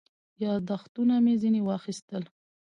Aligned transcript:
یاداښتونه 0.43 1.15
مې 1.23 1.33
ځنې 1.41 1.61
واخیستل. 1.63 2.23